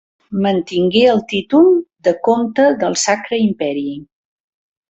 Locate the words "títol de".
1.33-2.15